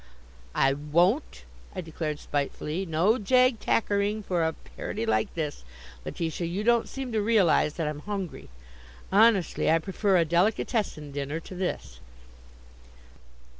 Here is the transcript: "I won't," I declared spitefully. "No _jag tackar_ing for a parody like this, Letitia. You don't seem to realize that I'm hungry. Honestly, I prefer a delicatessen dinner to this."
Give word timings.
"I 0.55 0.73
won't," 0.73 1.43
I 1.75 1.81
declared 1.81 2.17
spitefully. 2.17 2.87
"No 2.87 3.19
_jag 3.19 3.59
tackar_ing 3.59 4.25
for 4.25 4.41
a 4.41 4.53
parody 4.53 5.05
like 5.05 5.31
this, 5.35 5.63
Letitia. 6.05 6.47
You 6.47 6.63
don't 6.63 6.89
seem 6.89 7.11
to 7.11 7.21
realize 7.21 7.75
that 7.75 7.87
I'm 7.87 7.99
hungry. 7.99 8.49
Honestly, 9.11 9.69
I 9.69 9.77
prefer 9.77 10.17
a 10.17 10.25
delicatessen 10.25 11.11
dinner 11.11 11.39
to 11.41 11.53
this." 11.53 11.99